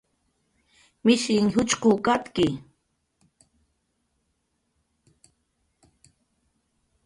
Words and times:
Mishinh 1.05 1.49
juchqw 1.53 1.91
katki 2.05 2.47